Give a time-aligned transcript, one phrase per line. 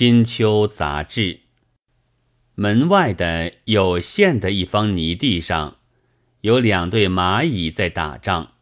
[0.00, 1.40] 新秋杂志。
[2.54, 5.76] 门外的有限的一方泥地上，
[6.40, 8.52] 有两对蚂蚁在打仗。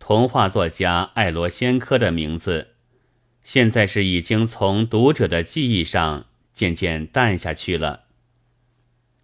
[0.00, 2.74] 童话作家艾罗先科的名字，
[3.44, 8.06] 现在是已经从读者的记忆上渐渐淡下去了。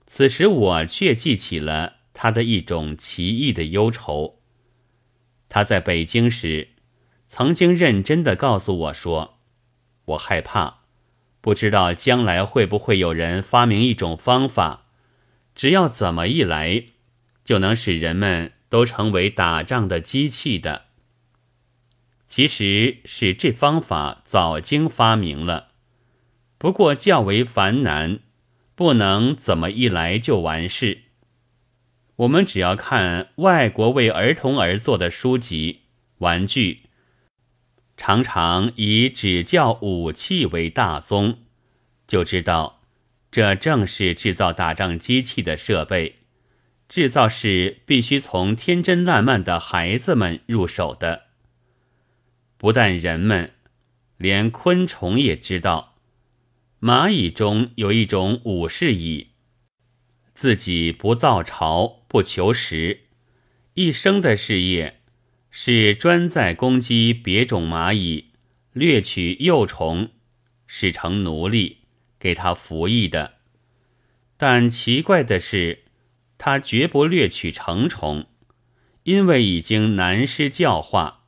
[0.07, 4.39] 此时我却记起了他的一种奇异的忧愁。
[5.49, 6.69] 他在北京时，
[7.27, 9.41] 曾经认真的告诉我说
[10.15, 10.85] ：“我害怕，
[11.41, 14.87] 不知道将来会不会有人发明一种方法，
[15.55, 16.85] 只要怎么一来，
[17.45, 20.87] 就能使人们都成为打仗的机器的。
[22.27, 25.69] 其实是这方法早经发明了，
[26.59, 28.21] 不过较为繁难。”
[28.79, 31.03] 不能怎么一来就完事。
[32.15, 35.81] 我们只要看外国为儿童而做的书籍、
[36.19, 36.83] 玩具，
[37.99, 41.41] 常常以指教武器为大宗，
[42.07, 42.81] 就知道
[43.29, 46.21] 这正是制造打仗机器的设备。
[46.89, 51.25] 制造是必须从天真烂漫的孩子们入手的。
[52.57, 53.53] 不但人们，
[54.17, 55.97] 连昆虫也知道。
[56.81, 59.33] 蚂蚁中有一种武士蚁，
[60.35, 63.01] 自己不造巢，不求食，
[63.75, 64.98] 一生的事业
[65.51, 68.33] 是专在攻击别种蚂蚁，
[68.73, 70.11] 掠取幼虫，
[70.67, 71.79] 使成奴隶，
[72.19, 73.35] 给他服役的。
[74.37, 75.85] 但奇怪的是，
[76.37, 78.27] 他绝不掠取成虫，
[79.03, 81.25] 因为已经难施教化，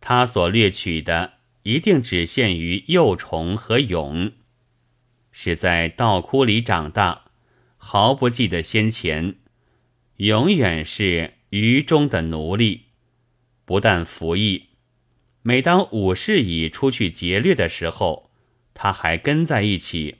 [0.00, 4.32] 他所掠取的一定只限于幼虫和蛹。
[5.30, 7.24] 是在稻窟里长大，
[7.78, 9.36] 毫不记得先前，
[10.16, 12.88] 永远是愚中的奴隶。
[13.64, 14.68] 不但服役，
[15.42, 18.30] 每当武士乙出去劫掠的时候，
[18.74, 20.16] 他还跟在一起，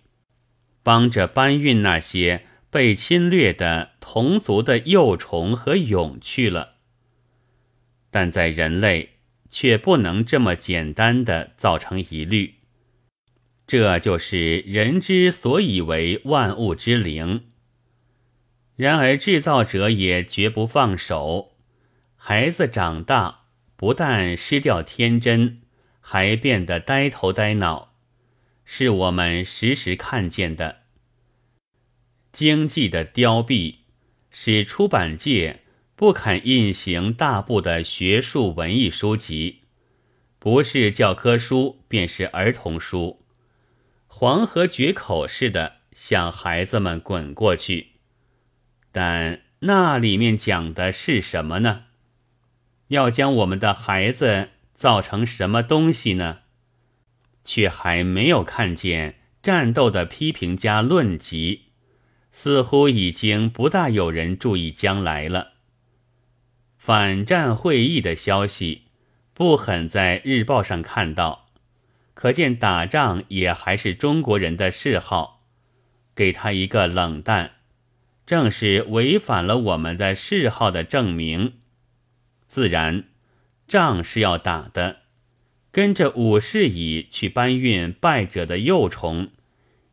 [0.82, 6.76] 帮着搬运那些被侵略的同族的幼虫和蛹去了。
[8.10, 9.10] 但在人类，
[9.50, 12.56] 却不能这么简单的造成疑虑。
[13.66, 17.44] 这就是人之所以为万物之灵。
[18.76, 21.51] 然而制造者也绝不放手。
[22.24, 25.62] 孩子长大，不但失掉天真，
[26.00, 27.96] 还变得呆头呆脑，
[28.64, 30.82] 是我们时时看见的。
[32.30, 33.78] 经济的凋敝，
[34.30, 35.62] 使出版界
[35.96, 39.62] 不肯印行大部的学术文艺书籍，
[40.38, 43.24] 不是教科书，便是儿童书。
[44.06, 47.94] 黄河决口似的向孩子们滚过去，
[48.92, 51.86] 但那里面讲的是什么呢？
[52.92, 56.40] 要将我们的孩子造成什么东西呢？
[57.42, 61.62] 却还没有看见战斗的批评家论及，
[62.30, 65.54] 似乎已经不大有人注意将来了。
[66.76, 68.82] 反战会议的消息，
[69.32, 71.48] 不很在日报上看到。
[72.12, 75.46] 可见打仗也还是中国人的嗜好，
[76.14, 77.52] 给他一个冷淡，
[78.26, 81.54] 正是违反了我们的嗜好的证明。
[82.52, 83.04] 自然，
[83.66, 85.04] 仗是要打的，
[85.70, 89.30] 跟着武士乙去搬运败者的幼虫，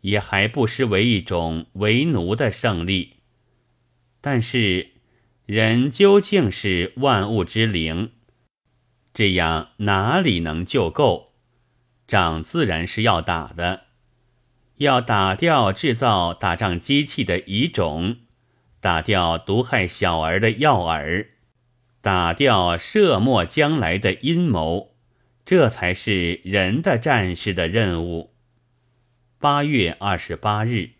[0.01, 3.13] 也还不失为一种为奴的胜利。
[4.19, 4.89] 但是，
[5.45, 8.11] 人究竟是万物之灵，
[9.13, 11.31] 这样哪里能救够？
[12.05, 13.83] 仗自然是要打的，
[14.79, 18.17] 要打掉制造打仗机器的蚁种，
[18.81, 21.27] 打掉毒害小儿的药饵，
[22.01, 24.95] 打掉设没将来的阴谋，
[25.45, 28.33] 这才是人的战士的任务。
[29.37, 30.98] 八月二十八日。